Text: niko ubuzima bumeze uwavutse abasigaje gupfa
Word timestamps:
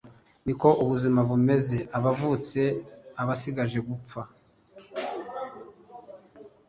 niko 0.45 0.69
ubuzima 0.83 1.19
bumeze 1.29 1.77
uwavutse 1.97 2.61
abasigaje 3.21 3.79
gupfa 3.87 4.21